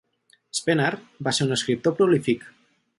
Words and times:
Spener 0.59 0.89
va 1.29 1.35
ser 1.39 1.47
un 1.49 1.55
escriptor 1.59 1.99
prolífic. 2.03 2.53